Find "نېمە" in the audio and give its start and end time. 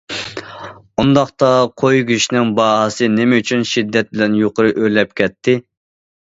3.19-3.39